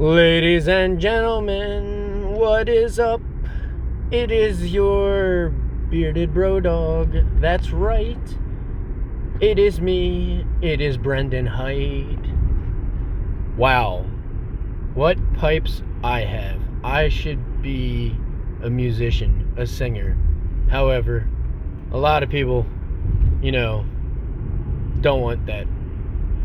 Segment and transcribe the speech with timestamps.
[0.00, 3.20] Ladies and gentlemen, what is up?
[4.10, 5.50] It is your
[5.90, 7.14] bearded bro dog.
[7.38, 8.16] That's right.
[9.42, 10.46] It is me.
[10.62, 12.32] It is Brendan Hyde.
[13.58, 14.06] Wow.
[14.94, 16.62] What pipes I have.
[16.82, 18.16] I should be
[18.62, 20.16] a musician, a singer.
[20.70, 21.28] However,
[21.92, 22.64] a lot of people,
[23.42, 23.84] you know,
[25.02, 25.66] don't want that.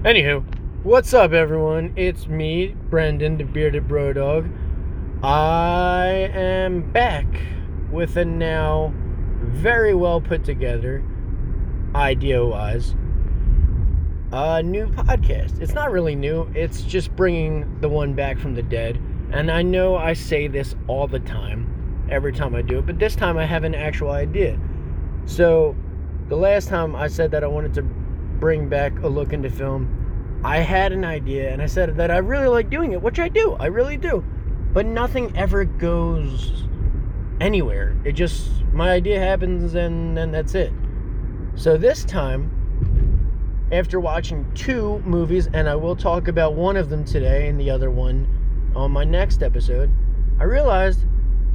[0.03, 0.43] Anywho,
[0.85, 1.91] what's up, everyone?
[1.95, 4.47] It's me, Brendan, the bearded bro dog.
[5.23, 7.25] I am back
[7.91, 8.93] with a now
[9.41, 11.03] very well put together,
[11.95, 12.91] idea wise,
[14.31, 15.59] a new podcast.
[15.59, 19.01] It's not really new, it's just bringing the one back from the dead.
[19.31, 22.99] And I know I say this all the time, every time I do it, but
[22.99, 24.59] this time I have an actual idea.
[25.25, 25.75] So,
[26.29, 30.04] the last time I said that I wanted to bring back a look into film,
[30.45, 33.29] I had an idea and I said that I really like doing it, which I
[33.29, 34.23] do, I really do.
[34.73, 36.67] But nothing ever goes
[37.41, 37.97] anywhere.
[38.05, 40.71] It just, my idea happens and then that's it.
[41.55, 42.51] So, this time,
[43.71, 47.71] after watching two movies, and I will talk about one of them today and the
[47.71, 48.27] other one
[48.75, 49.89] on my next episode,
[50.39, 51.05] I realized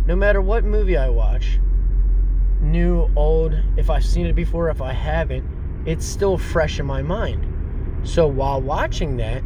[0.04, 1.60] no matter what movie I watch,
[2.60, 5.46] new, old, if I've seen it before, if I haven't,
[5.86, 7.49] it's still fresh in my mind.
[8.02, 9.42] So while watching that,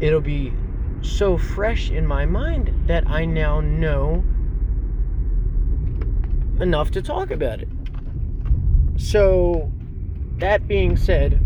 [0.00, 0.52] it'll be
[1.00, 4.24] so fresh in my mind that I now know
[6.60, 7.68] enough to talk about it.
[8.96, 9.72] So,
[10.38, 11.40] that being said,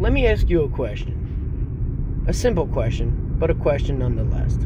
[0.00, 2.24] let me ask you a question.
[2.26, 4.58] A simple question, but a question nonetheless.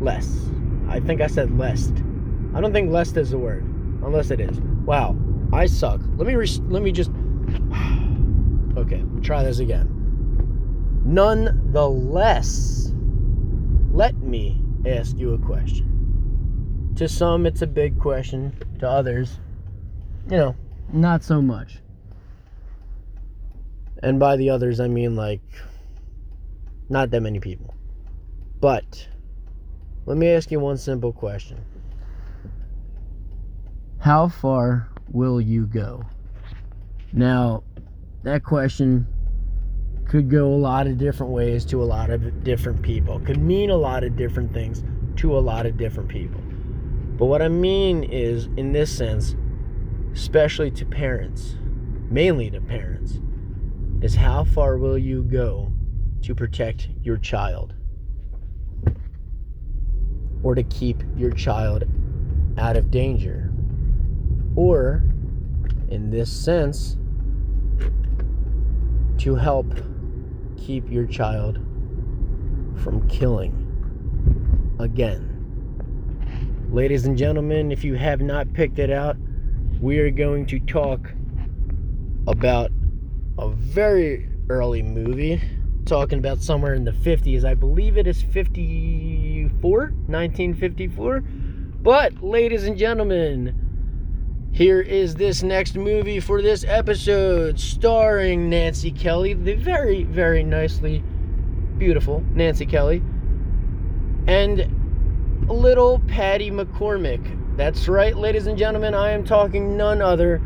[0.00, 0.50] Less.
[0.88, 1.92] I think I said lest.
[2.54, 3.64] I don't think lest is a word,
[4.02, 4.60] unless it is.
[4.84, 5.16] Wow,
[5.52, 6.00] I suck.
[6.16, 7.10] Let me re- let me just.
[8.76, 9.88] Okay, try this again.
[11.04, 12.92] Nonetheless,
[13.92, 16.92] let me ask you a question.
[16.96, 18.54] To some, it's a big question.
[18.80, 19.38] To others,
[20.30, 20.56] you know,
[20.92, 21.78] not so much.
[24.02, 25.42] And by the others, I mean like
[26.88, 27.74] not that many people.
[28.60, 29.08] But
[30.06, 31.64] let me ask you one simple question
[33.98, 36.04] How far will you go?
[37.12, 37.64] Now,
[38.24, 39.06] that question
[40.08, 43.70] could go a lot of different ways to a lot of different people, could mean
[43.70, 44.84] a lot of different things
[45.16, 46.40] to a lot of different people.
[47.16, 49.36] But what I mean is, in this sense,
[50.12, 51.56] especially to parents,
[52.10, 53.20] mainly to parents,
[54.02, 55.72] is how far will you go
[56.22, 57.74] to protect your child?
[60.42, 61.84] Or to keep your child
[62.58, 63.52] out of danger?
[64.56, 65.04] Or,
[65.88, 66.96] in this sense,
[69.18, 69.66] to help
[70.56, 71.58] keep your child
[72.82, 73.58] from killing
[74.80, 75.28] again.
[76.70, 79.16] Ladies and gentlemen, if you have not picked it out,
[79.80, 81.12] we are going to talk
[82.26, 82.70] about
[83.38, 85.40] a very early movie.
[85.84, 87.44] Talking about somewhere in the 50s.
[87.44, 91.20] I believe it is 54, 1954.
[91.20, 93.61] But, ladies and gentlemen,
[94.52, 101.02] here is this next movie for this episode, starring Nancy Kelly, the very, very nicely
[101.78, 103.02] beautiful Nancy Kelly,
[104.26, 107.56] and little Patty McCormack.
[107.56, 110.42] That's right, ladies and gentlemen, I am talking none other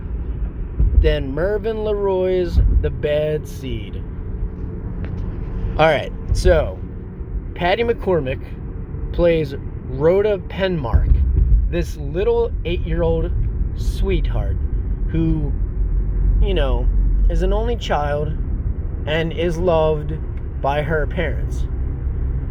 [1.01, 3.97] than Mervyn LeRoy's The Bad Seed.
[5.73, 6.79] Alright, so
[7.57, 9.57] Patty McCormack plays
[9.89, 11.13] Rhoda Penmark,
[11.73, 13.33] this little eight year old
[13.77, 14.57] sweetheart
[15.11, 15.53] who,
[16.41, 16.87] you know,
[17.31, 18.29] is an only child
[19.07, 20.15] and is loved
[20.61, 21.67] by her parents.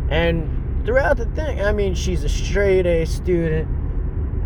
[0.09, 3.68] And throughout the thing, I mean, she's a straight A student.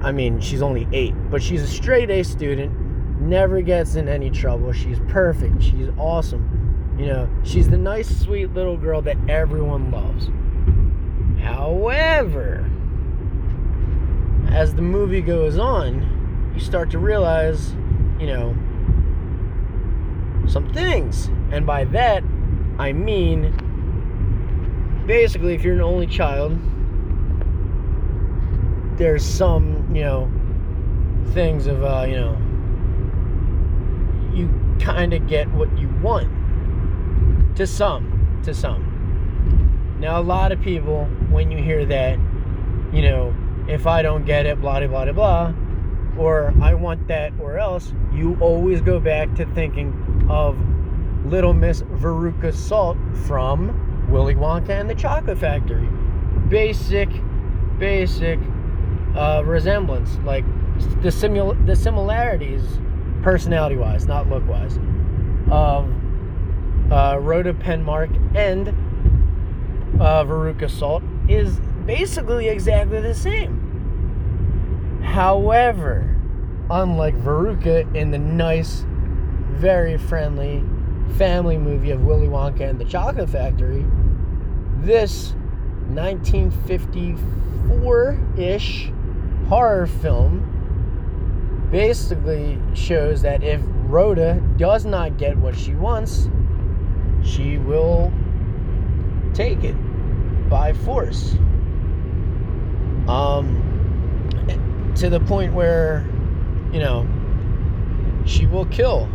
[0.01, 2.71] I mean, she's only eight, but she's a straight A student,
[3.19, 4.71] never gets in any trouble.
[4.71, 6.95] She's perfect, she's awesome.
[6.97, 10.29] You know, she's the nice, sweet little girl that everyone loves.
[11.41, 12.69] However,
[14.49, 16.18] as the movie goes on,
[16.59, 17.71] you start to realize,
[18.19, 18.53] you know,
[20.45, 21.29] some things.
[21.51, 22.21] And by that,
[22.77, 23.53] I mean
[25.07, 26.59] basically, if you're an only child,
[28.97, 30.29] there's some, you know,
[31.33, 32.37] things of, uh, you know,
[34.33, 34.49] you
[34.81, 36.27] kind of get what you want.
[37.55, 38.41] To some.
[38.43, 39.97] To some.
[40.01, 42.19] Now, a lot of people, when you hear that,
[42.91, 43.33] you know,
[43.69, 45.53] if I don't get it, blah, blah, blah, blah,
[46.17, 50.57] or I want that or else, you always go back to thinking of
[51.25, 55.87] Little Miss Veruca Salt from Willy Wonka and the Chocolate Factory.
[56.49, 57.09] Basic,
[57.77, 58.39] basic
[59.15, 60.45] uh, resemblance, like
[61.01, 62.63] the simul- the similarities,
[63.21, 64.79] personality wise, not look wise,
[65.51, 65.89] of
[66.91, 68.69] uh, Rhoda Penmark and
[70.01, 73.68] uh, Veruca Salt is basically exactly the same.
[75.09, 76.15] However,
[76.69, 80.63] unlike Veruca in the nice, very friendly
[81.17, 83.83] family movie of Willy Wonka and the Chocolate Factory,
[84.77, 85.33] this
[85.87, 88.91] 1954 ish
[89.47, 90.45] horror film
[91.71, 96.29] basically shows that if Rhoda does not get what she wants,
[97.23, 98.13] she will
[99.33, 99.73] take it
[100.49, 101.33] by force.
[103.07, 103.68] Um,
[104.99, 106.05] to the point where,
[106.73, 107.07] you know,
[108.25, 109.07] she will kill.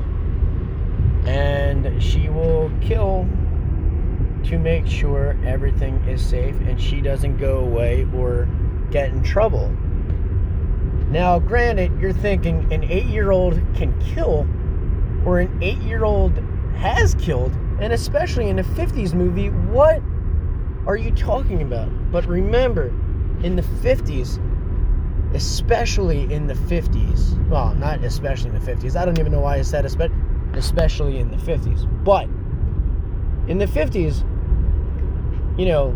[1.26, 3.28] And she will kill
[4.44, 8.48] to make sure everything is safe and she doesn't go away or
[8.90, 9.69] get in trouble.
[11.10, 14.46] Now, granted, you're thinking an eight year old can kill,
[15.26, 16.32] or an eight year old
[16.76, 20.02] has killed, and especially in a 50s movie, what
[20.87, 21.90] are you talking about?
[22.10, 22.88] But remember,
[23.42, 24.40] in the 50s,
[25.34, 29.56] especially in the 50s, well, not especially in the 50s, I don't even know why
[29.56, 32.25] I said especially in the 50s, but
[33.48, 34.22] in the 50s,
[35.58, 35.94] you know,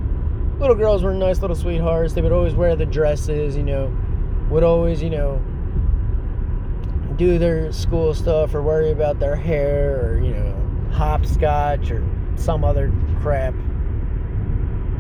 [0.59, 2.13] little girls were nice little sweethearts.
[2.13, 3.97] They would always wear the dresses, you know,
[4.51, 5.41] would always, you know,
[7.17, 10.55] do their school stuff or worry about their hair or, you know,
[10.93, 12.05] hopscotch or
[12.37, 13.55] some other crap.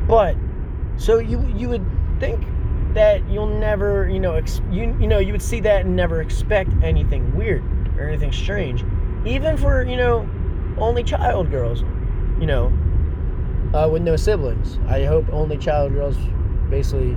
[0.08, 0.36] But
[0.96, 1.86] so you you would
[2.18, 2.44] think
[2.94, 6.20] that you'll never, you know, ex- you you know, you would see that and never
[6.20, 7.62] expect anything weird
[7.98, 8.84] or anything strange,
[9.26, 10.28] even for you know,
[10.78, 11.82] only child girls,
[12.40, 12.66] you know,
[13.74, 14.78] uh, with no siblings.
[14.88, 16.16] I hope only child girls
[16.70, 17.16] basically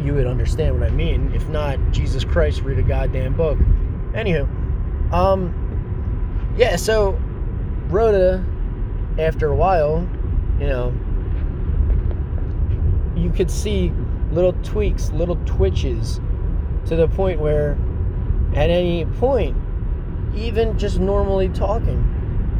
[0.00, 1.32] you would understand what I mean.
[1.34, 3.58] If not, Jesus Christ, read a goddamn book.
[4.12, 4.46] Anywho,
[5.12, 6.76] um, yeah.
[6.76, 7.20] So
[7.88, 8.44] Rhoda,
[9.18, 10.08] after a while,
[10.58, 10.94] you know,
[13.16, 13.92] you could see
[14.32, 16.20] little tweaks, little twitches,
[16.86, 17.78] to the point where,
[18.54, 19.56] at any point,
[20.34, 22.08] even just normally talking,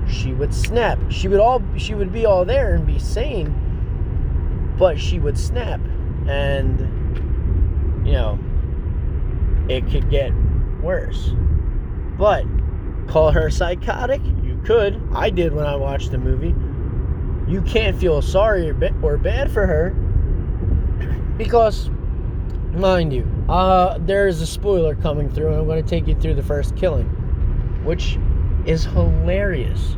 [0.08, 0.98] she would snap.
[1.10, 5.80] She would all she would be all there and be sane, but she would snap
[6.28, 6.80] and
[8.06, 8.38] you know
[9.68, 10.32] it could get
[10.82, 11.32] worse.
[12.18, 12.44] But
[13.06, 15.00] call her psychotic, you could.
[15.14, 16.54] I did when I watched the movie.
[17.50, 19.94] You can't feel sorry or, bad for her
[21.42, 21.90] because
[22.72, 26.14] mind you, uh, there is a spoiler coming through, and I'm going to take you
[26.14, 27.06] through the first killing,
[27.84, 28.16] which
[28.64, 29.96] is hilarious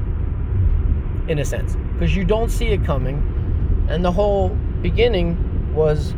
[1.29, 4.51] in a sense because you don't see it coming, and the whole
[4.81, 6.15] beginning was.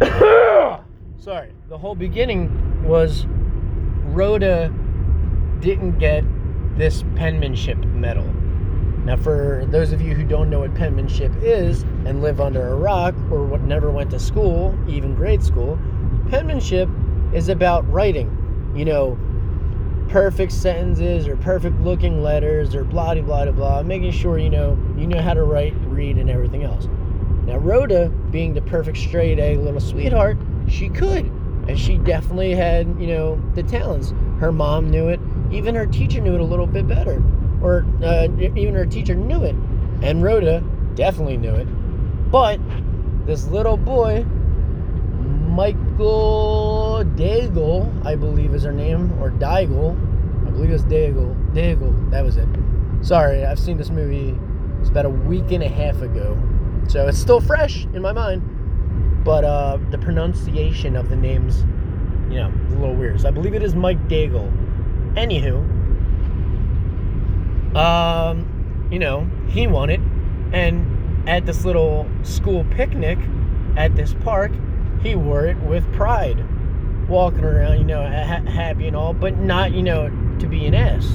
[1.18, 3.26] sorry, the whole beginning was
[4.06, 4.74] Rhoda
[5.60, 6.24] didn't get
[6.76, 8.28] this penmanship medal.
[9.06, 12.74] Now, for those of you who don't know what penmanship is and live under a
[12.74, 15.78] rock or what never went to school, even grade school,
[16.28, 16.88] penmanship
[17.32, 18.72] is about writing.
[18.74, 19.18] You know,
[20.08, 24.76] perfect sentences or perfect looking letters or blah blah blah blah, making sure you know
[24.98, 26.88] you know how to write, read, and everything else.
[27.44, 31.26] Now, Rhoda, being the perfect straight A little sweetheart, she could,
[31.68, 34.12] and she definitely had you know the talents.
[34.40, 35.20] Her mom knew it,
[35.52, 37.22] even her teacher knew it a little bit better,
[37.66, 39.56] or uh, even her teacher knew it,
[40.00, 40.62] and Rhoda
[40.94, 41.64] definitely knew it.
[42.30, 42.60] But
[43.26, 44.24] this little boy,
[45.48, 49.96] Michael Daigle, I believe is her name, or Daigle,
[50.46, 52.48] I believe it's Daigle, Daigle, that was it.
[53.02, 54.38] Sorry, I've seen this movie.
[54.80, 56.38] It's about a week and a half ago,
[56.86, 58.42] so it's still fresh in my mind.
[59.24, 61.64] But uh, the pronunciation of the names,
[62.30, 63.20] you know, is a little weird.
[63.20, 64.52] So I believe it is Mike Daigle.
[65.14, 65.75] Anywho,
[67.76, 70.00] um, you know, he won it,
[70.52, 73.18] and at this little school picnic
[73.76, 74.52] at this park,
[75.02, 76.42] he wore it with pride,
[77.08, 80.74] walking around, you know, ha- happy and all, but not, you know, to be an
[80.74, 81.06] ass.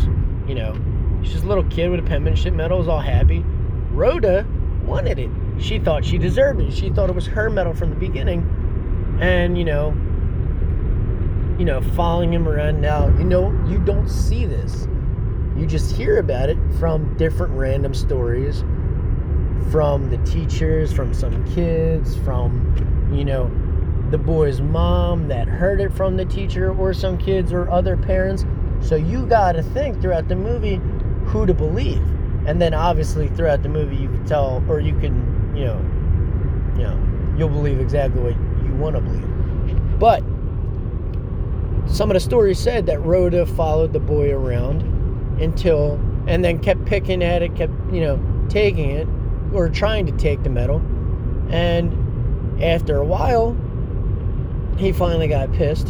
[0.47, 0.73] You know,
[1.21, 3.43] he's just a little kid with a penmanship medal, was all happy.
[3.91, 4.45] Rhoda
[4.85, 5.29] wanted it.
[5.59, 6.73] She thought she deserved it.
[6.73, 9.89] She thought it was her medal from the beginning, and you know,
[11.57, 13.07] you know, following him around now.
[13.17, 14.87] You know, you don't see this.
[15.61, 18.61] You just hear about it from different random stories,
[19.69, 23.47] from the teachers, from some kids, from, you know,
[24.09, 28.43] the boy's mom that heard it from the teacher, or some kids or other parents.
[28.79, 30.81] So you got to think throughout the movie
[31.25, 32.01] who to believe.
[32.47, 35.77] And then obviously throughout the movie you can tell or you can, you know,
[36.75, 39.99] you know, you'll believe exactly what you want to believe.
[39.99, 40.23] But
[41.87, 45.00] some of the stories said that Rhoda followed the boy around
[45.41, 48.19] until and then kept picking at it, kept, you know,
[48.49, 49.07] taking it
[49.53, 50.81] or trying to take the medal.
[51.49, 53.57] And after a while,
[54.77, 55.89] he finally got pissed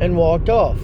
[0.00, 0.78] and walked off.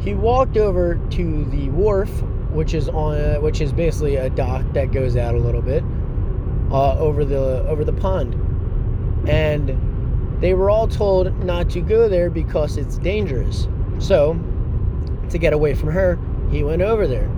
[0.00, 2.10] He walked over to the wharf,
[2.52, 5.84] which is on, which is basically a dock that goes out a little bit
[6.70, 8.34] uh, over the over the pond,
[9.28, 13.68] and they were all told not to go there because it's dangerous.
[13.98, 14.38] So,
[15.28, 16.18] to get away from her,
[16.50, 17.28] he went over there,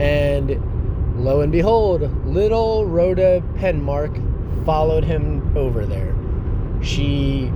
[0.00, 4.14] and lo and behold, little Rhoda Penmark
[4.64, 6.14] followed him over there.
[6.82, 7.50] She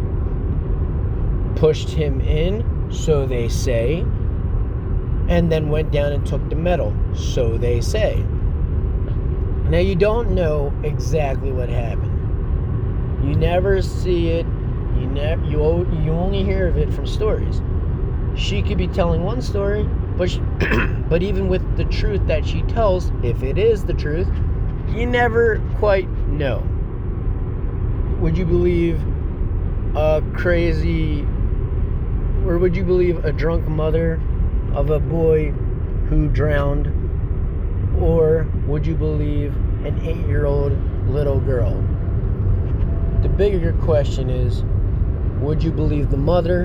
[1.56, 4.00] pushed him in, so they say,
[5.28, 8.24] and then went down and took the medal, so they say.
[9.68, 12.10] Now you don't know exactly what happened.
[13.26, 14.46] You never see it.
[14.98, 15.60] You never you
[16.02, 17.62] you only hear of it from stories.
[18.34, 20.40] She could be telling one story, but she,
[21.08, 24.28] but even with the truth that she tells, if it is the truth,
[24.88, 26.66] you never quite know.
[28.20, 29.00] Would you believe
[29.96, 31.26] a crazy
[32.46, 34.20] or would you believe a drunk mother
[34.74, 35.50] of a boy
[36.08, 36.88] who drowned?
[38.00, 39.54] Or would you believe
[39.86, 40.72] an eight year old
[41.08, 41.72] little girl?
[43.22, 44.64] The bigger question is
[45.40, 46.64] would you believe the mother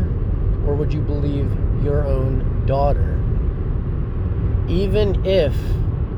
[0.66, 1.52] or would you believe
[1.84, 3.17] your own daughter?
[4.68, 5.56] Even if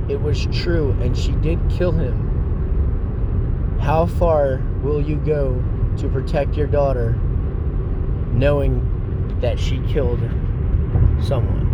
[0.09, 5.63] it was true and she did kill him, how far will you go
[5.97, 7.13] to protect your daughter
[8.33, 10.21] knowing that she killed
[11.21, 11.67] someone.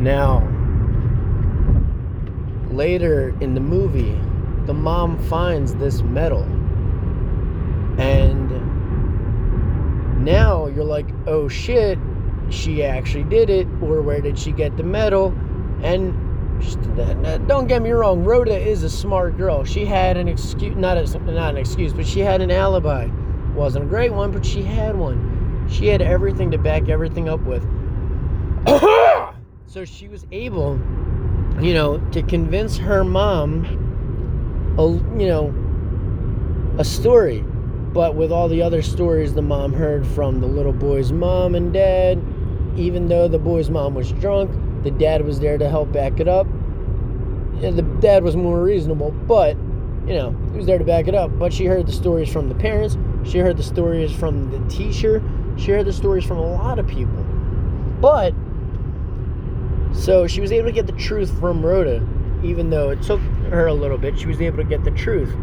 [0.00, 0.46] Now,
[2.70, 4.18] later in the movie,
[4.66, 6.42] the mom finds this medal.
[7.98, 8.48] And
[10.24, 11.98] now you're like, oh shit,
[12.50, 15.34] she actually did it, or where did she get the medal?
[15.82, 16.14] And
[17.46, 19.64] don't get me wrong, Rhoda is a smart girl.
[19.64, 23.08] She had an excuse, not a, not an excuse, but she had an alibi.
[23.54, 25.66] Wasn't a great one, but she had one.
[25.70, 27.62] She had everything to back everything up with.
[29.66, 30.78] so she was able,
[31.60, 33.64] you know, to convince her mom,
[34.78, 37.44] a, you know, a story.
[37.92, 41.72] But with all the other stories the mom heard from the little boy's mom and
[41.72, 42.22] dad,
[42.78, 44.50] even though the boy's mom was drunk,
[44.84, 46.46] the dad was there to help back it up.
[46.46, 49.56] And the dad was more reasonable, but
[50.06, 51.36] you know, he was there to back it up.
[51.38, 52.96] But she heard the stories from the parents.
[53.24, 55.20] She heard the stories from the teacher
[55.58, 57.24] she heard the stories from a lot of people.
[58.00, 58.32] But,
[59.92, 62.06] so she was able to get the truth from Rhoda,
[62.44, 63.20] even though it took
[63.50, 65.34] her a little bit, she was able to get the truth.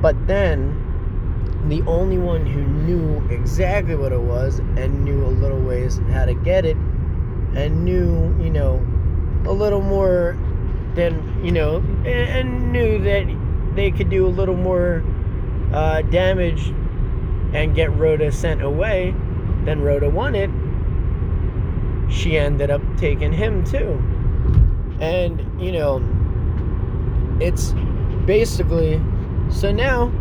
[0.00, 0.81] But then,
[1.68, 6.24] the only one who knew exactly what it was and knew a little ways how
[6.24, 6.76] to get it
[7.54, 8.84] and knew, you know,
[9.44, 10.36] a little more
[10.94, 13.26] than, you know, and knew that
[13.74, 15.04] they could do a little more
[15.72, 16.68] uh, damage
[17.54, 19.14] and get Rhoda sent away,
[19.64, 20.50] then Rhoda it.
[22.12, 24.02] She ended up taking him too.
[25.00, 26.02] And, you know,
[27.40, 27.74] it's
[28.26, 29.00] basically
[29.50, 30.12] so now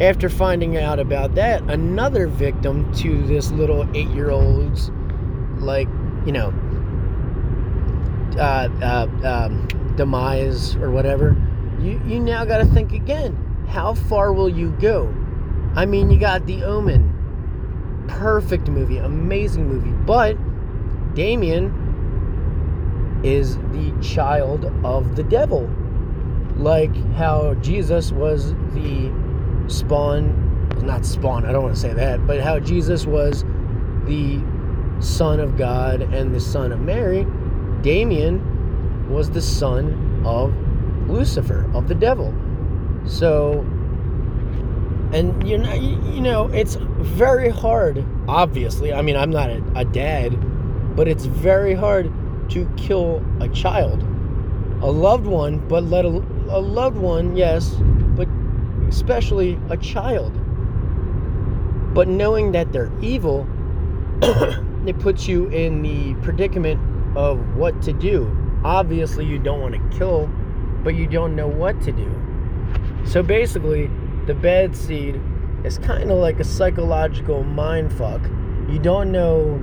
[0.00, 4.90] after finding out about that, another victim to this little eight year old's,
[5.58, 5.88] like,
[6.24, 6.54] you know,
[8.38, 11.36] uh, uh, um, demise or whatever,
[11.78, 13.36] you, you now got to think again.
[13.68, 15.14] How far will you go?
[15.76, 17.18] I mean, you got The Omen.
[18.08, 19.90] Perfect movie, amazing movie.
[19.90, 20.36] But
[21.14, 21.76] Damien
[23.22, 25.70] is the child of the devil.
[26.56, 29.12] Like how Jesus was the
[29.70, 33.44] spawn, not spawn, I don't want to say that, but how Jesus was
[34.04, 34.42] the
[35.00, 37.26] son of God and the son of Mary.
[37.82, 40.54] Damien was the son of
[41.08, 42.34] Lucifer, of the devil.
[43.06, 43.64] So
[45.12, 49.84] and you know you know it's very hard obviously i mean i'm not a, a,
[49.84, 50.30] dad
[50.94, 52.12] but it's very hard
[52.48, 54.02] to kill a child
[54.82, 57.74] a loved one but let a, a loved one yes
[58.90, 60.32] especially a child
[61.94, 63.48] but knowing that they're evil
[64.86, 66.78] it puts you in the predicament
[67.16, 68.30] of what to do
[68.64, 70.28] obviously you don't want to kill
[70.84, 72.14] but you don't know what to do
[73.04, 73.90] so basically
[74.26, 75.20] the bad seed
[75.64, 78.22] is kind of like a psychological mind fuck.
[78.68, 79.60] You don't know,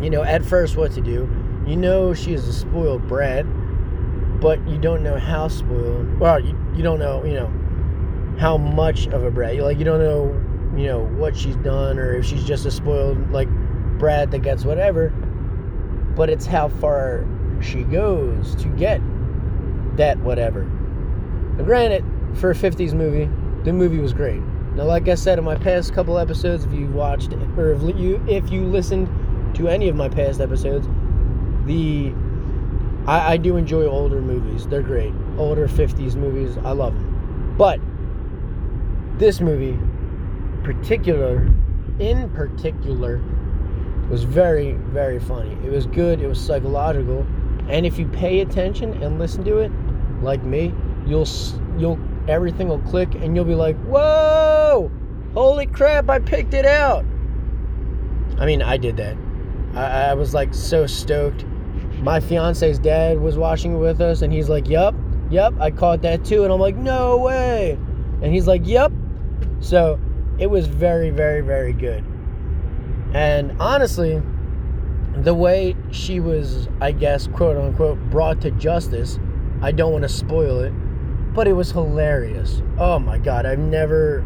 [0.00, 1.28] you know, at first what to do.
[1.66, 3.44] You know she is a spoiled brat,
[4.40, 6.18] but you don't know how spoiled.
[6.18, 7.52] Well, you, you don't know, you know,
[8.38, 9.56] how much of a brat.
[9.56, 13.30] Like you don't know, you know, what she's done or if she's just a spoiled
[13.30, 13.48] like
[13.98, 15.10] brat that gets whatever.
[16.16, 17.26] But it's how far
[17.60, 19.00] she goes to get
[19.96, 20.64] that whatever.
[21.56, 23.30] Now, granted, for a 50s movie,
[23.64, 24.42] the movie was great.
[24.74, 28.24] Now, like I said in my past couple episodes, if you watched or if you
[28.28, 29.08] if you listened
[29.54, 30.88] to any of my past episodes,
[31.64, 32.12] the
[33.06, 34.66] I, I do enjoy older movies.
[34.66, 35.12] They're great.
[35.38, 37.54] Older 50s movies, I love them.
[37.56, 37.78] But
[39.18, 39.78] this movie,
[40.64, 41.48] particular,
[41.98, 43.22] in particular,
[44.10, 45.56] was very, very funny.
[45.64, 46.20] It was good.
[46.20, 47.26] It was psychological,
[47.68, 49.72] and if you pay attention and listen to it,
[50.22, 50.74] like me,
[51.06, 51.28] you'll
[51.78, 54.90] you'll everything will click, and you'll be like, "Whoa!
[55.32, 56.10] Holy crap!
[56.10, 57.04] I picked it out!"
[58.38, 59.16] I mean, I did that.
[59.74, 61.44] I, I was like so stoked.
[62.00, 64.94] My fiance's dad was watching it with us, and he's like, "Yup,
[65.30, 67.78] yup, I caught that too," and I'm like, "No way!"
[68.22, 68.92] And he's like, "Yup."
[69.60, 69.98] So
[70.38, 72.04] it was very, very, very good.
[73.14, 74.20] And honestly,
[75.16, 79.18] the way she was, I guess, quote unquote, brought to justice,
[79.62, 80.70] I don't want to spoil it,
[81.32, 82.62] but it was hilarious.
[82.78, 84.24] Oh my God, I've never,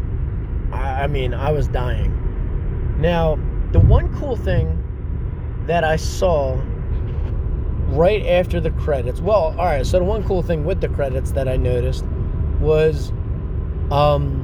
[0.73, 2.15] I, mean, I was dying.
[2.99, 3.39] Now,
[3.71, 4.83] the one cool thing
[5.67, 6.59] that I saw
[7.89, 11.31] right after the credits, well, all right, so the one cool thing with the credits
[11.33, 12.05] that I noticed
[12.59, 13.11] was,
[13.91, 14.38] um,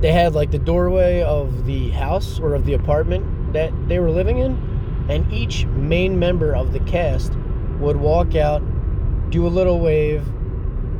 [0.00, 4.10] they had like the doorway of the house or of the apartment that they were
[4.10, 7.32] living in, and each main member of the cast
[7.78, 8.62] would walk out,
[9.30, 10.26] do a little wave,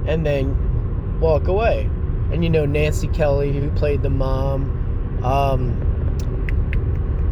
[0.07, 1.91] and then walk away.
[2.33, 5.81] And you know Nancy Kelly, who played the mom, um,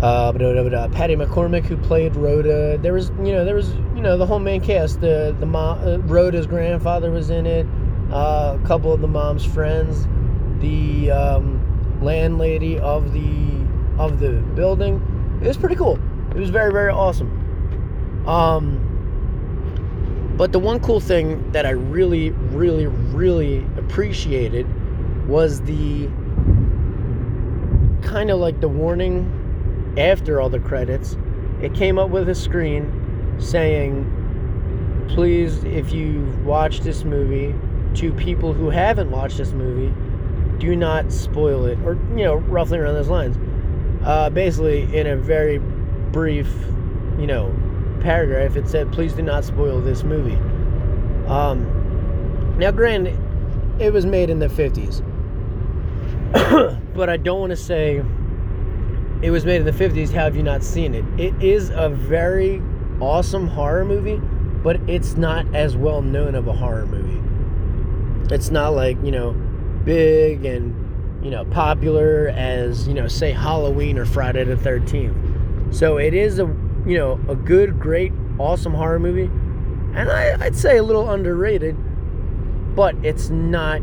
[0.02, 2.76] uh, Patty McCormack, who played Rhoda.
[2.78, 5.00] There was, you know, there was, you know, the whole main cast.
[5.00, 7.66] The the mom, uh, Rhoda's grandfather was in it.
[8.11, 10.07] Uh, a couple of the mom's friends.
[10.61, 11.61] The um,
[12.02, 13.62] landlady of the
[13.99, 15.00] of the building.
[15.43, 15.99] It was pretty cool.
[16.30, 17.38] It was very very awesome.
[18.26, 18.88] Um,
[20.36, 24.67] but the one cool thing that I really really really appreciated
[25.28, 26.08] was the
[28.02, 31.17] kind of like the warning after all the credits.
[31.60, 34.06] It came up with a screen saying,
[35.08, 37.54] "Please, if you watch this movie,
[37.95, 39.93] to people who haven't watched this movie."
[40.62, 43.36] Do not spoil it, or you know, roughly around those lines.
[44.04, 46.48] Uh, basically, in a very brief,
[47.18, 47.52] you know,
[48.00, 50.38] paragraph, it said, "Please do not spoil this movie."
[51.26, 51.66] Um,
[52.58, 53.18] now, granted,
[53.80, 55.02] it was made in the '50s,
[56.94, 57.96] but I don't want to say
[59.20, 60.12] it was made in the '50s.
[60.12, 61.04] How have you not seen it?
[61.18, 62.62] It is a very
[63.00, 64.20] awesome horror movie,
[64.62, 67.20] but it's not as well known of a horror movie.
[68.32, 69.34] It's not like you know
[69.84, 75.75] big and you know popular as you know say Halloween or Friday the 13th.
[75.75, 76.45] So it is a
[76.86, 79.30] you know a good, great, awesome horror movie,
[79.99, 81.76] and I, I'd say a little underrated,
[82.75, 83.80] but it's not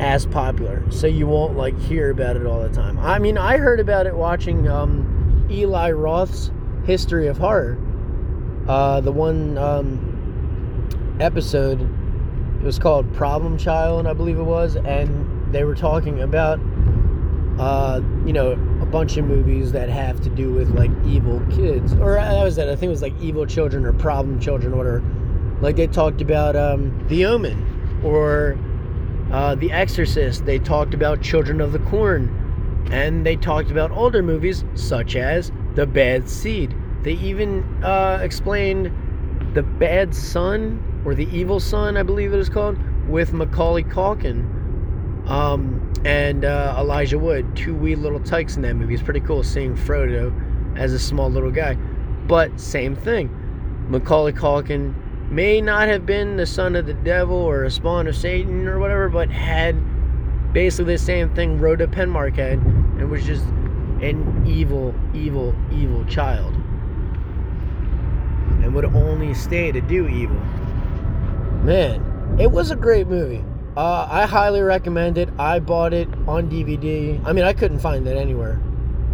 [0.00, 2.98] as popular, so you won't like hear about it all the time.
[2.98, 6.50] I mean, I heard about it watching um, Eli Roth's
[6.84, 7.78] History of Horror,
[8.68, 11.80] uh, the one um, episode
[12.62, 16.58] was called Problem Child, I believe it was, and they were talking about,
[17.58, 21.94] uh, you know, a bunch of movies that have to do with like evil kids,
[21.94, 22.68] or that was it.
[22.68, 25.02] I think it was like evil children or problem children, or whatever.
[25.60, 28.58] Like they talked about um, The Omen or
[29.32, 30.44] uh, The Exorcist.
[30.44, 35.50] They talked about Children of the Corn, and they talked about older movies such as
[35.74, 36.74] The Bad Seed.
[37.02, 38.90] They even uh, explained
[39.54, 42.76] The Bad Son or The Evil Son, I believe it is called,
[43.08, 44.44] with Macaulay Culkin
[45.28, 48.94] um, and uh, Elijah Wood, two wee little tykes in that movie.
[48.94, 50.34] It's pretty cool seeing Frodo
[50.76, 51.74] as a small little guy.
[52.26, 53.30] But same thing,
[53.88, 54.94] Macaulay Culkin
[55.30, 58.80] may not have been the son of the devil or a spawn of Satan or
[58.80, 59.76] whatever, but had
[60.52, 63.44] basically the same thing Rhoda Penmark had, and was just
[64.02, 66.52] an evil, evil, evil child,
[68.62, 70.40] and would only stay to do evil.
[71.66, 73.44] Man, it was a great movie.
[73.76, 75.28] Uh, I highly recommend it.
[75.36, 77.20] I bought it on DVD.
[77.26, 78.60] I mean, I couldn't find it anywhere,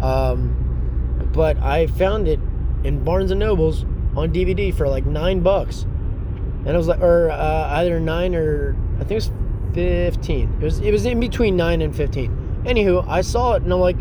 [0.03, 2.39] um, but I found it
[2.83, 3.85] in Barnes and Nobles
[4.15, 8.75] on DVD for like nine bucks, and it was like, or uh, either nine or
[8.97, 9.31] I think it was
[9.73, 10.55] fifteen.
[10.61, 12.61] It was it was in between nine and fifteen.
[12.65, 13.97] Anywho, I saw it and I'm like,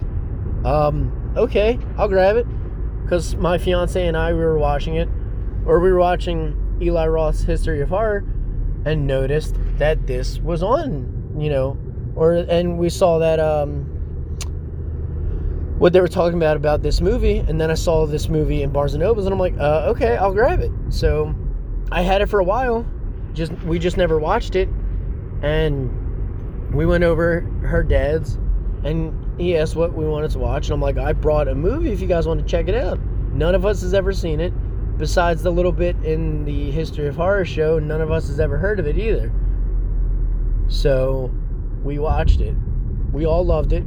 [0.66, 2.46] um, okay, I'll grab it.
[3.02, 5.08] because my fiance and I we were watching it,
[5.64, 8.24] or we were watching Eli Roth's History of Horror,
[8.84, 11.76] and noticed that this was on, you know,
[12.14, 13.88] or and we saw that um
[15.78, 18.70] what they were talking about about this movie, and then I saw this movie in
[18.70, 20.70] Barnes and Nobles, and I'm like, uh, okay, I'll grab it.
[20.90, 21.34] So
[21.90, 22.86] I had it for a while,
[23.32, 24.68] just we just never watched it,
[25.42, 28.38] and we went over her dad's,
[28.84, 31.90] and he asked what we wanted to watch, and I'm like, I brought a movie
[31.90, 33.00] if you guys want to check it out.
[33.32, 34.52] None of us has ever seen it,
[35.02, 37.76] besides the little bit in the history of horror show.
[37.80, 39.32] None of us has ever heard of it either.
[40.68, 41.28] So
[41.82, 42.54] we watched it.
[43.10, 43.82] We all loved it.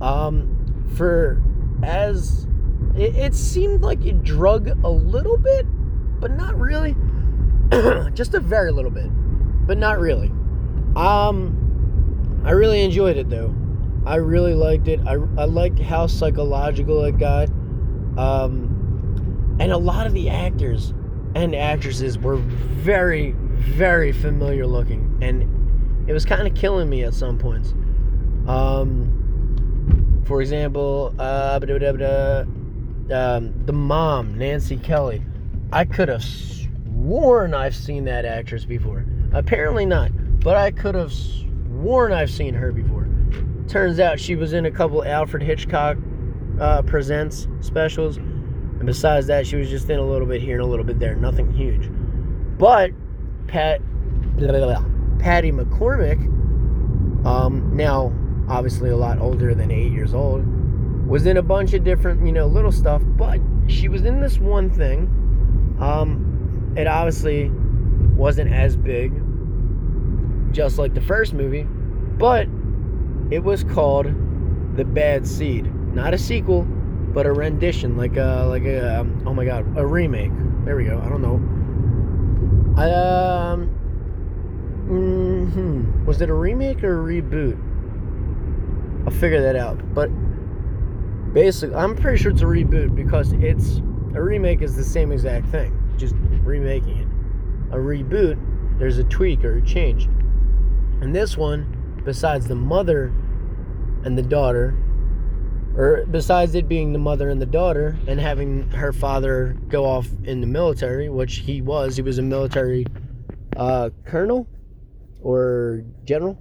[0.00, 1.42] Um, for
[1.82, 2.46] as
[2.94, 5.66] it, it seemed like it drug a little bit,
[6.20, 6.94] but not really.
[8.14, 9.08] Just a very little bit,
[9.66, 10.28] but not really.
[10.94, 13.52] Um, I really enjoyed it though.
[14.06, 15.00] I really liked it.
[15.08, 17.48] I, I liked how psychological it got.
[18.16, 18.63] Um,
[19.58, 20.92] and a lot of the actors
[21.34, 25.18] and actresses were very, very familiar looking.
[25.20, 27.72] And it was kind of killing me at some points.
[28.46, 31.58] Um, for example, uh,
[33.10, 35.22] um, the mom, Nancy Kelly.
[35.72, 39.04] I could have sworn I've seen that actress before.
[39.32, 43.08] Apparently not, but I could have sworn I've seen her before.
[43.68, 45.96] Turns out she was in a couple Alfred Hitchcock
[46.60, 48.18] uh, Presents specials.
[48.84, 50.98] And besides that, she was just in a little bit here and a little bit
[50.98, 51.14] there.
[51.14, 51.88] Nothing huge.
[52.58, 52.90] But
[53.46, 53.80] Pat,
[54.36, 54.84] blah, blah, blah,
[55.18, 56.18] Patty McCormack,
[57.24, 58.12] um, now
[58.46, 60.44] obviously a lot older than eight years old,
[61.08, 63.00] was in a bunch of different, you know, little stuff.
[63.06, 65.08] But she was in this one thing.
[65.80, 67.50] Um, it obviously
[68.14, 69.14] wasn't as big,
[70.52, 71.62] just like the first movie,
[72.18, 72.48] but
[73.30, 74.08] it was called
[74.76, 75.74] The Bad Seed.
[75.94, 76.68] Not a sequel,
[77.14, 80.32] but a rendition, like a like a um, oh my god, a remake.
[80.64, 81.00] There we go.
[81.00, 81.36] I don't know.
[82.74, 83.68] Um,
[84.88, 86.04] mm-hmm.
[86.04, 87.56] was it a remake or a reboot?
[89.06, 89.94] I'll figure that out.
[89.94, 90.08] But
[91.32, 93.76] basically, I'm pretty sure it's a reboot because it's
[94.14, 97.08] a remake is the same exact thing, just remaking it.
[97.72, 98.38] A reboot,
[98.78, 100.06] there's a tweak or a change.
[101.00, 103.12] And this one, besides the mother
[104.04, 104.76] and the daughter,
[105.76, 110.08] or besides it being the mother and the daughter and having her father go off
[110.24, 112.86] in the military, which he was, he was a military
[113.56, 114.46] uh, colonel
[115.20, 116.40] or general,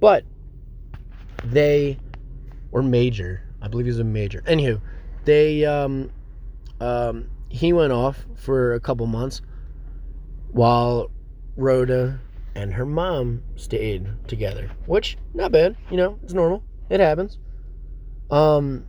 [0.00, 0.24] but
[1.44, 1.98] they
[2.72, 4.42] or major, I believe he was a major.
[4.42, 4.80] Anywho,
[5.24, 6.10] they um,
[6.80, 9.42] um, he went off for a couple months
[10.50, 11.10] while
[11.56, 12.20] Rhoda
[12.54, 16.62] and her mom stayed together, which not bad, you know, it's normal.
[16.90, 17.38] It happens.
[18.30, 18.86] Um,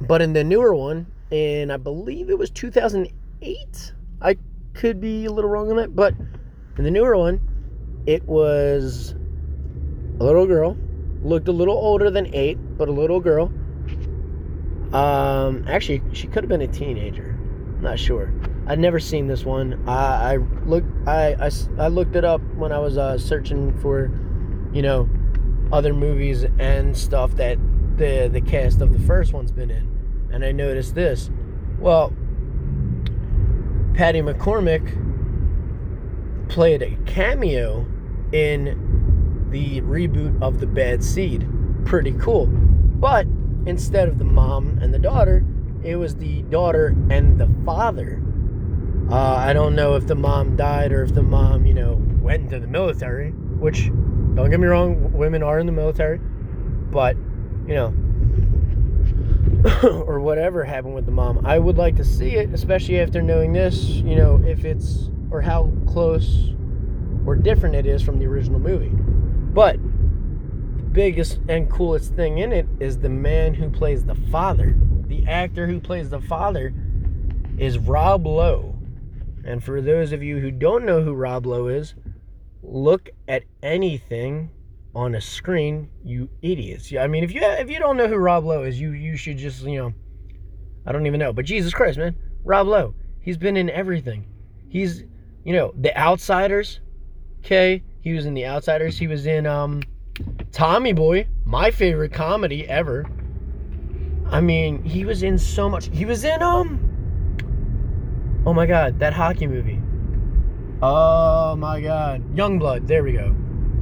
[0.00, 3.92] but in the newer one, and I believe it was 2008.
[4.20, 4.36] I
[4.74, 6.14] could be a little wrong on that, but
[6.76, 7.40] in the newer one,
[8.06, 9.14] it was
[10.20, 10.76] a little girl,
[11.22, 13.52] looked a little older than eight, but a little girl.
[14.92, 17.38] Um, actually, she could have been a teenager.
[17.80, 18.32] Not sure.
[18.66, 19.82] I'd never seen this one.
[19.88, 20.88] I, I looked.
[21.08, 24.10] I, I, I looked it up when I was uh, searching for,
[24.72, 25.08] you know,
[25.72, 27.58] other movies and stuff that
[28.02, 31.30] the the cast of the first one's been in, and I noticed this.
[31.78, 32.12] Well,
[33.94, 34.98] Patty McCormack
[36.48, 37.86] played a cameo
[38.32, 41.46] in the reboot of The Bad Seed.
[41.84, 42.46] Pretty cool.
[42.46, 43.26] But
[43.66, 45.44] instead of the mom and the daughter,
[45.84, 48.20] it was the daughter and the father.
[49.10, 52.44] Uh, I don't know if the mom died or if the mom, you know, went
[52.44, 53.88] into the military, which
[54.34, 57.16] don't get me wrong, women are in the military, but
[57.66, 57.94] you know,
[60.06, 61.46] or whatever happened with the mom.
[61.46, 65.40] I would like to see it, especially after knowing this, you know, if it's or
[65.40, 66.50] how close
[67.24, 68.90] or different it is from the original movie.
[68.90, 69.76] But
[70.76, 74.74] the biggest and coolest thing in it is the man who plays the father.
[75.06, 76.74] The actor who plays the father
[77.58, 78.74] is Rob Lowe.
[79.44, 81.94] And for those of you who don't know who Rob Lowe is,
[82.62, 84.50] look at anything
[84.94, 86.92] on a screen, you idiots.
[86.98, 89.38] I mean, if you if you don't know who Rob Lowe is, you you should
[89.38, 89.94] just you know,
[90.86, 91.32] I don't even know.
[91.32, 94.26] But Jesus Christ, man, Rob Lowe, he's been in everything.
[94.68, 95.04] He's
[95.44, 96.80] you know The Outsiders.
[97.40, 98.98] Okay, he was in The Outsiders.
[98.98, 99.82] He was in um,
[100.52, 103.06] Tommy Boy, my favorite comedy ever.
[104.30, 105.88] I mean, he was in so much.
[105.92, 106.88] He was in um.
[108.44, 109.80] Oh my God, that hockey movie.
[110.82, 112.86] Oh my God, Youngblood.
[112.86, 113.34] There we go,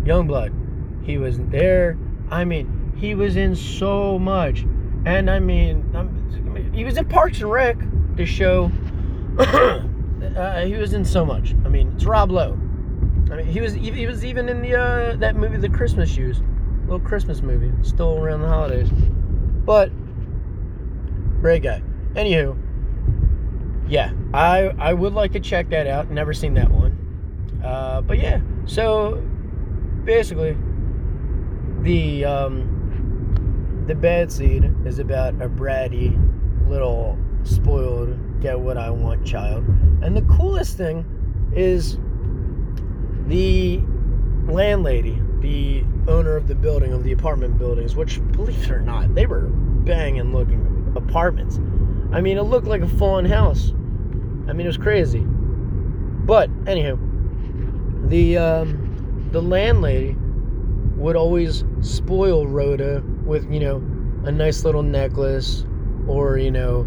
[0.05, 0.70] Youngblood.
[1.03, 1.99] He wasn't there.
[2.31, 4.61] I mean, he was in so much,
[5.05, 7.77] and I mean, I'm, he was in Parks and Rec,
[8.17, 8.71] the show.
[9.39, 11.55] uh, he was in so much.
[11.65, 12.59] I mean, it's Rob Lowe.
[13.31, 16.43] I mean, he was he was even in the uh, that movie, The Christmas Shoes,
[16.83, 18.91] little Christmas movie, still around the holidays.
[19.65, 19.91] But
[21.41, 21.83] great guy.
[22.15, 22.57] Anywho,
[23.89, 26.11] yeah, I I would like to check that out.
[26.11, 27.61] Never seen that one.
[27.65, 29.23] Uh, but yeah, so
[30.05, 30.57] basically,
[31.83, 36.17] the um, the bad seed is about a bratty
[36.69, 39.65] little spoiled get what I want child,
[40.03, 41.05] and the coolest thing
[41.55, 41.99] is
[43.27, 43.81] the
[44.47, 49.15] landlady, the owner of the building of the apartment buildings, which believe it or not,
[49.15, 49.49] they were
[49.85, 51.59] banging looking apartments.
[52.13, 53.71] I mean, it looked like a fallen house.
[54.49, 55.21] I mean, it was crazy.
[55.21, 60.17] But anywho, the um, the landlady
[61.01, 63.77] would always spoil Rhoda with you know
[64.25, 65.65] a nice little necklace
[66.07, 66.87] or you know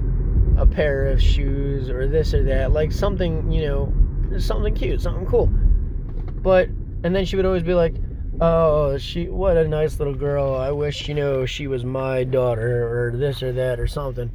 [0.57, 5.25] a pair of shoes or this or that, like something you know something cute, something
[5.25, 5.47] cool.
[5.47, 6.69] But
[7.03, 7.95] and then she would always be like,
[8.39, 10.53] "Oh, she what a nice little girl.
[10.55, 14.31] I wish you know she was my daughter or this or that or something."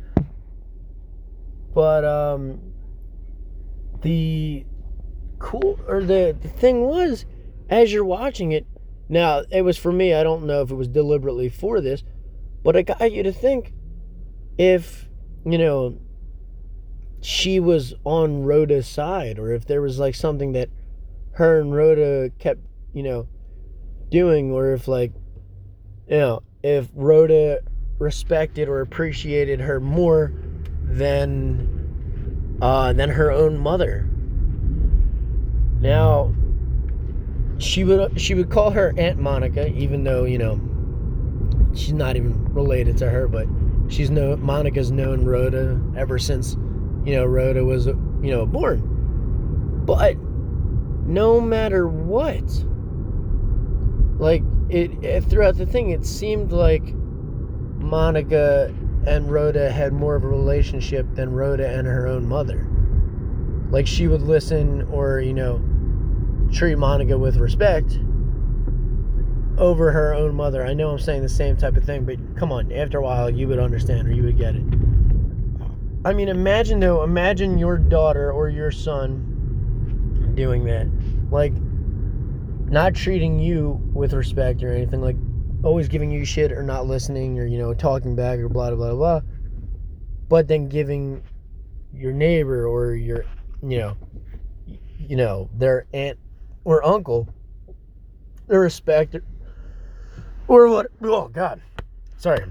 [1.72, 2.60] But um
[4.02, 4.64] the
[5.38, 7.24] cool or the, the thing was
[7.70, 8.66] as you're watching it
[9.08, 12.02] now it was for me i don't know if it was deliberately for this
[12.62, 13.72] but it got you to think
[14.56, 15.08] if
[15.44, 15.98] you know
[17.20, 20.68] she was on rhoda's side or if there was like something that
[21.32, 22.60] her and rhoda kept
[22.92, 23.26] you know
[24.10, 25.12] doing or if like
[26.08, 27.60] you know if rhoda
[27.98, 30.32] respected or appreciated her more
[30.84, 31.78] than
[32.60, 34.08] uh, than her own mother.
[35.80, 36.34] Now,
[37.58, 40.60] she would she would call her Aunt Monica, even though you know
[41.74, 43.46] she's not even related to her, but
[43.88, 46.54] she's no Monica's known Rhoda ever since
[47.04, 49.84] you know Rhoda was you know born.
[49.84, 50.16] But
[51.06, 52.44] no matter what,
[54.18, 56.94] like it, it throughout the thing, it seemed like
[57.78, 58.74] Monica
[59.06, 62.68] and Rhoda had more of a relationship than Rhoda and her own mother.
[63.70, 65.62] Like she would listen or, you know,
[66.52, 67.98] treat Monica with respect
[69.58, 70.64] over her own mother.
[70.64, 73.28] I know I'm saying the same type of thing, but come on, after a while
[73.28, 74.62] you would understand or you would get it.
[76.04, 80.86] I mean, imagine though, imagine your daughter or your son doing that.
[81.30, 81.52] Like,
[82.70, 85.00] not treating you with respect or anything.
[85.00, 85.16] Like,
[85.64, 88.92] always giving you shit or not listening or you know talking back or blah blah
[88.92, 89.20] blah blah.
[90.28, 91.22] but then giving
[91.92, 93.24] your neighbor or your
[93.62, 93.96] you know
[94.98, 96.18] you know their aunt
[96.68, 97.28] or uncle
[98.46, 99.16] the respect
[100.46, 101.60] or what oh god
[102.16, 102.44] sorry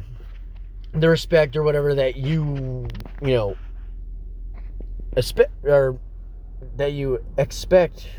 [0.94, 2.88] the respect or whatever that you
[3.22, 3.56] you know
[5.16, 6.00] expect or
[6.76, 8.10] that you expect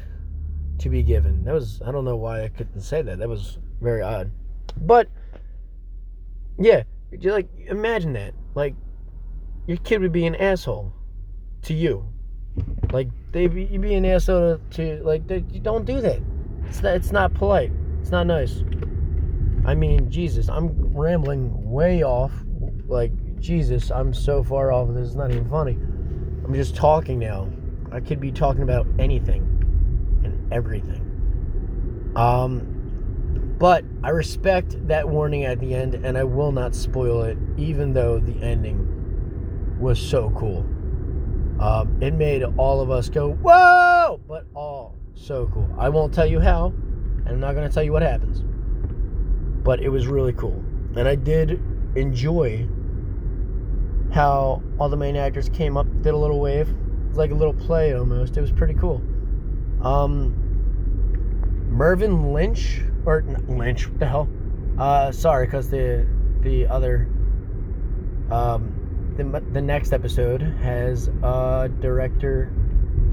[0.78, 3.58] to be given that was i don't know why i couldn't say that that was
[3.80, 4.30] very odd
[4.76, 5.08] but
[6.58, 6.82] yeah,
[7.22, 8.34] like imagine that.
[8.54, 8.74] Like
[9.66, 10.92] your kid would be an asshole
[11.62, 12.04] to you.
[12.92, 16.20] Like they be, you be an asshole to, to like they, you don't do that.
[16.66, 17.72] It's not, it's not polite.
[18.00, 18.62] It's not nice.
[19.64, 22.32] I mean, Jesus, I'm rambling way off.
[22.86, 24.88] Like Jesus, I'm so far off.
[24.94, 25.78] This is not even funny.
[26.44, 27.48] I'm just talking now.
[27.92, 29.42] I could be talking about anything
[30.24, 31.04] and everything.
[32.16, 37.36] Um, but I respect that warning at the end, and I will not spoil it,
[37.56, 40.64] even though the ending was so cool.
[41.60, 44.20] Um, it made all of us go, whoa!
[44.28, 45.68] But all so cool.
[45.78, 48.42] I won't tell you how, and I'm not going to tell you what happens.
[49.64, 50.64] But it was really cool.
[50.96, 51.60] And I did
[51.96, 52.66] enjoy
[54.12, 56.68] how all the main actors came up, did a little wave.
[56.68, 58.36] It was like a little play almost.
[58.36, 59.02] It was pretty cool.
[59.82, 60.34] Um,
[61.68, 64.28] Mervyn Lynch or Lynch, what the hell?
[64.78, 66.06] Uh, sorry, because the
[66.40, 67.08] the other
[68.30, 68.77] um,
[69.18, 72.52] the the next episode has a director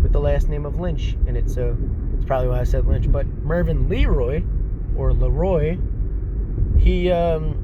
[0.04, 1.76] with the last name of Lynch in it, so
[2.16, 3.12] it's probably why I said Lynch.
[3.12, 4.44] But Mervyn Leroy
[4.96, 5.78] or Leroy,
[6.78, 7.60] he um,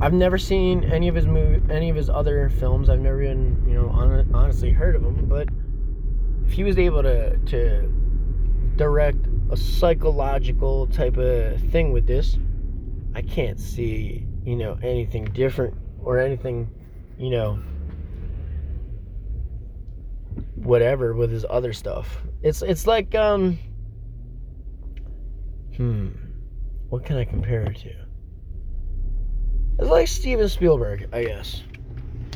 [0.00, 2.88] I've never seen any of his movie, any of his other films.
[2.88, 5.26] I've never even, you know, on, honestly heard of him.
[5.26, 5.48] But
[6.46, 7.92] if he was able to to
[8.76, 12.38] direct a psychological type of thing with this.
[13.16, 16.68] I can't see, you know, anything different or anything,
[17.18, 17.58] you know,
[20.56, 22.22] whatever with his other stuff.
[22.42, 23.58] It's it's like um
[25.76, 26.08] hmm
[26.88, 27.90] what can I compare it to?
[29.78, 31.62] It's like Steven Spielberg, I guess.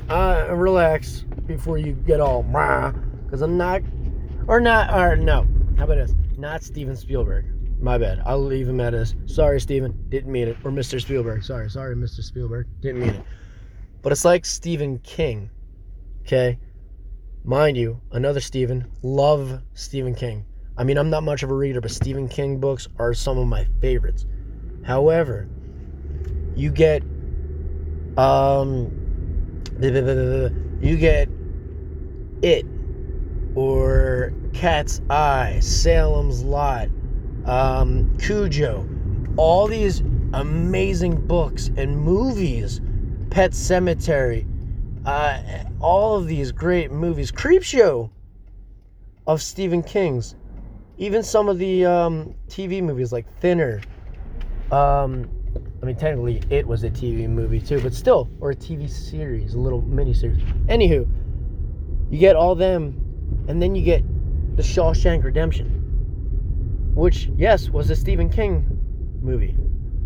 [0.08, 3.82] uh, relax before you get all because I'm not,
[4.48, 5.46] or not, or no.
[5.76, 6.14] How about this?
[6.36, 7.46] Not Steven Spielberg.
[7.80, 8.20] My bad.
[8.26, 9.14] I'll leave him at this.
[9.26, 9.96] Sorry, Steven.
[10.08, 10.56] Didn't mean it.
[10.64, 11.00] Or Mr.
[11.00, 11.44] Spielberg.
[11.44, 12.24] Sorry, sorry, Mr.
[12.24, 12.66] Spielberg.
[12.80, 13.22] Didn't mean it.
[14.02, 15.50] But it's like Stephen King.
[16.22, 16.58] Okay?
[17.44, 18.90] Mind you, another Stephen.
[19.02, 20.44] Love Stephen King.
[20.76, 23.48] I mean, I'm not much of a reader, but Stephen King books are some of
[23.48, 24.26] my favorites.
[24.84, 25.48] However,
[26.54, 27.02] you get
[28.16, 28.92] um
[30.80, 31.28] you get
[32.42, 32.66] it
[33.54, 36.88] or Cat's Eye, Salem's Lot,
[37.44, 38.88] um, Cujo,
[39.36, 40.00] all these
[40.32, 42.80] amazing books and movies,
[43.30, 44.46] Pet Sematary,
[45.04, 48.10] uh, all of these great movies, Creepshow
[49.26, 50.34] of Stephen King's,
[50.96, 53.80] even some of the um, TV movies like Thinner.
[54.72, 55.30] Um,
[55.82, 59.54] I mean, technically, it was a TV movie too, but still, or a TV series,
[59.54, 60.38] a little mini series.
[60.66, 61.06] Anywho,
[62.10, 64.02] you get all them, and then you get
[64.56, 65.66] the Shawshank Redemption,
[66.94, 68.66] which, yes, was a Stephen King
[69.20, 69.56] movie.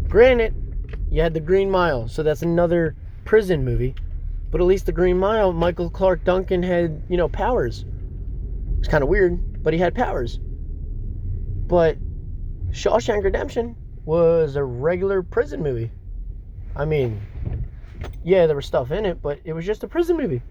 [0.09, 0.55] Granted,
[1.11, 3.95] you had the Green Mile, so that's another prison movie,
[4.51, 7.85] but at least the Green Mile, Michael Clarke Duncan had, you know, powers.
[8.79, 10.39] It's kind of weird, but he had powers.
[11.67, 11.97] But
[12.71, 15.91] Shawshank Redemption was a regular prison movie.
[16.75, 17.21] I mean,
[18.25, 20.43] yeah, there was stuff in it, but it was just a prison movie.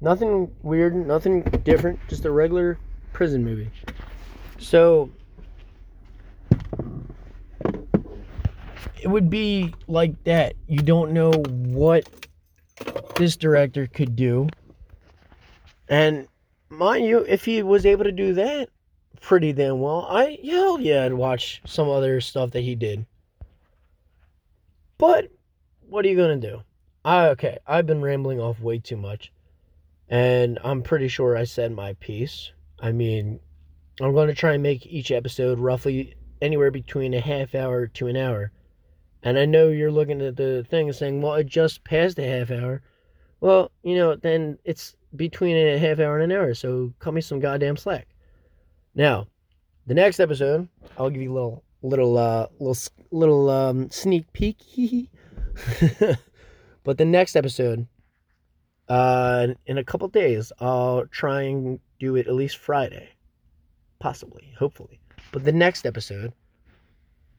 [0.00, 2.78] Nothing weird, nothing different, just a regular
[3.12, 3.70] prison movie.
[4.58, 5.10] So
[9.02, 10.54] it would be like that.
[10.66, 12.08] You don't know what
[13.16, 14.48] this director could do.
[15.88, 16.28] And
[16.68, 18.68] mind you, if he was able to do that,
[19.20, 20.06] pretty damn well.
[20.08, 23.06] I hell yeah, I'd watch some other stuff that he did.
[24.98, 25.30] But
[25.88, 26.62] what are you gonna do?
[27.04, 29.32] I okay, I've been rambling off way too much.
[30.08, 32.50] And I'm pretty sure I said my piece.
[32.80, 33.40] I mean,
[34.00, 38.16] I'm to try and make each episode roughly anywhere between a half hour to an
[38.16, 38.50] hour.
[39.22, 42.26] And I know you're looking at the thing and saying, well, it just passed a
[42.26, 42.82] half hour.
[43.40, 47.20] Well, you know, then it's between a half hour and an hour, so cut me
[47.20, 48.08] some goddamn slack.
[48.94, 49.26] Now,
[49.86, 55.10] the next episode, I'll give you a little, little, uh, little, little um, sneak peek.
[56.84, 57.86] but the next episode,
[58.88, 63.10] uh, in a couple days, I'll try and do it at least Friday,
[64.00, 65.00] possibly, hopefully.
[65.32, 66.32] But the next episode,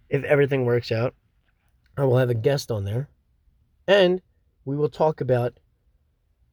[0.10, 1.14] if everything works out,
[1.98, 3.10] I will have a guest on there,
[3.88, 4.22] and
[4.66, 5.60] we will talk about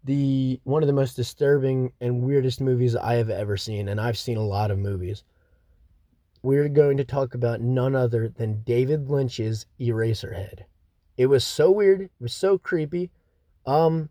[0.04, 4.18] the one of the most disturbing and weirdest movies I have ever seen, and I've
[4.18, 5.22] seen a lot of movies.
[6.42, 10.60] We're going to talk about none other than David Lynch's Eraserhead.
[11.16, 13.10] It was so weird, it was so creepy,
[13.66, 14.08] um,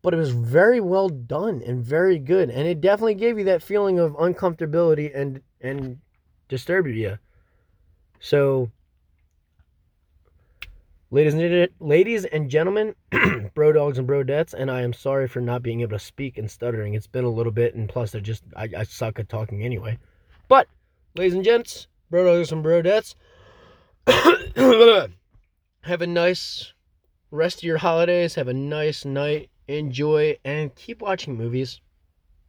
[0.00, 3.62] but it was very well done and very good, and it definitely gave you that
[3.62, 5.98] feeling of uncomfortability and and
[6.48, 7.18] disturbed you.
[8.20, 8.70] So
[11.10, 12.94] Ladies and, ladies and gentlemen,
[13.54, 16.36] bro dogs and bro brodettes, and I am sorry for not being able to speak
[16.36, 16.92] and stuttering.
[16.92, 19.98] It's been a little bit, and plus I just I, I suck at talking anyway.
[20.48, 20.68] But,
[21.16, 23.14] ladies and gents, bro dogs and bro brodettes,
[25.80, 26.74] have a nice
[27.30, 28.34] rest of your holidays.
[28.34, 29.48] Have a nice night.
[29.66, 31.80] Enjoy and keep watching movies,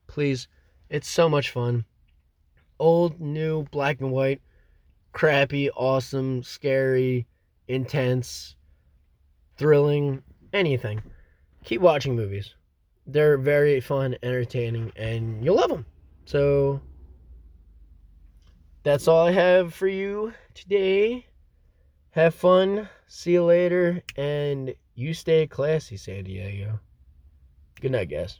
[0.08, 0.50] please.
[0.90, 1.86] It's so much fun.
[2.78, 4.42] Old, new, black and white,
[5.14, 7.26] crappy, awesome, scary
[7.70, 8.56] intense,
[9.58, 11.02] thrilling, anything.
[11.64, 12.56] Keep watching movies.
[13.08, 15.86] They're very fun, entertaining, and you'll love them.
[16.26, 16.82] So
[18.84, 21.28] that's all I have for you today.
[22.12, 22.90] Have fun.
[23.08, 24.02] See you later.
[24.18, 26.80] And you stay classy, San Diego.
[27.80, 28.40] Good night, guys.